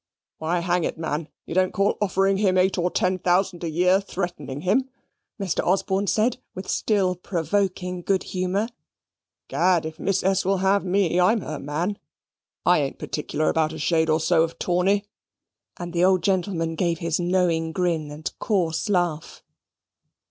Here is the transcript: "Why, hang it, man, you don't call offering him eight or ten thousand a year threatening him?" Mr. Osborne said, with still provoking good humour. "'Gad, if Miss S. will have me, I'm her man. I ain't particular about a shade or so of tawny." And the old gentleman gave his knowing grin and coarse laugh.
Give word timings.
"Why, 0.39 0.61
hang 0.61 0.83
it, 0.83 0.97
man, 0.97 1.27
you 1.45 1.53
don't 1.53 1.75
call 1.75 1.95
offering 2.01 2.37
him 2.37 2.57
eight 2.57 2.75
or 2.79 2.89
ten 2.89 3.19
thousand 3.19 3.63
a 3.63 3.69
year 3.69 4.01
threatening 4.01 4.61
him?" 4.61 4.89
Mr. 5.39 5.63
Osborne 5.63 6.07
said, 6.07 6.37
with 6.55 6.67
still 6.67 7.15
provoking 7.15 8.01
good 8.01 8.23
humour. 8.23 8.67
"'Gad, 9.47 9.85
if 9.85 9.99
Miss 9.99 10.23
S. 10.23 10.43
will 10.43 10.57
have 10.57 10.83
me, 10.83 11.19
I'm 11.19 11.41
her 11.41 11.59
man. 11.59 11.99
I 12.65 12.79
ain't 12.81 12.97
particular 12.97 13.47
about 13.49 13.73
a 13.73 13.77
shade 13.77 14.09
or 14.09 14.19
so 14.19 14.41
of 14.41 14.57
tawny." 14.57 15.05
And 15.77 15.93
the 15.93 16.03
old 16.03 16.23
gentleman 16.23 16.73
gave 16.73 16.97
his 16.97 17.19
knowing 17.19 17.71
grin 17.71 18.09
and 18.09 18.31
coarse 18.39 18.89
laugh. 18.89 19.43